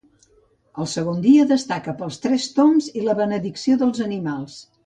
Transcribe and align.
El 0.83 0.87
segon 0.93 1.19
dia 1.25 1.45
destaca 1.51 1.95
pels 2.01 2.19
Tres 2.25 2.49
Tombs 2.57 2.91
i 3.03 3.07
la 3.11 3.19
benedicció 3.23 3.81
dels 3.85 4.07
animals. 4.11 4.61